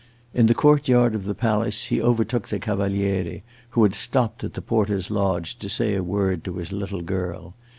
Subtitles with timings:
[0.33, 4.55] In the court yard of the palace he overtook the Cavaliere, who had stopped at
[4.55, 7.53] the porter's lodge to say a word to his little girl.